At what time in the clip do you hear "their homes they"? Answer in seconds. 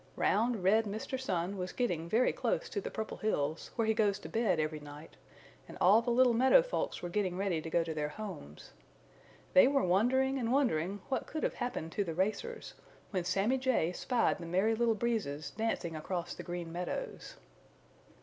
7.93-9.67